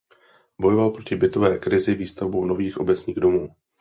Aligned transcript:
Bojoval 0.61 0.89
proti 0.91 1.15
bytové 1.15 1.57
krizi 1.59 1.95
výstavbou 1.95 2.45
nových 2.45 2.77
obecních 2.77 3.19
domů. 3.19 3.55